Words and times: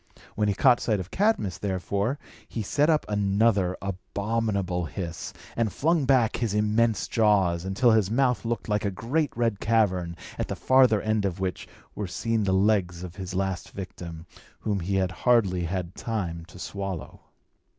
When 0.33 0.47
he 0.47 0.55
caught 0.55 0.79
sight 0.79 0.99
of 0.99 1.11
Cadmus, 1.11 1.59
therefore, 1.59 2.17
he 2.49 2.63
set 2.63 2.89
up 2.89 3.05
another 3.07 3.77
abominable 3.83 4.85
hiss, 4.85 5.31
and 5.55 5.71
flung 5.71 6.05
back 6.05 6.35
his 6.37 6.55
immense 6.55 7.07
jaws, 7.07 7.65
until 7.65 7.91
his 7.91 8.09
mouth 8.09 8.43
looked 8.43 8.67
like 8.67 8.83
a 8.83 8.89
great 8.89 9.31
red 9.37 9.59
cavern, 9.59 10.17
at 10.39 10.47
the 10.47 10.55
farther 10.55 11.03
end 11.03 11.23
of 11.23 11.39
which 11.39 11.67
were 11.93 12.07
seen 12.07 12.45
the 12.45 12.51
legs 12.51 13.03
of 13.03 13.17
his 13.17 13.35
last 13.35 13.69
victim, 13.73 14.25
whom 14.61 14.79
he 14.79 14.95
had 14.95 15.11
hardly 15.11 15.65
had 15.65 15.93
time 15.93 16.45
to 16.45 16.57
swallow. 16.57 17.21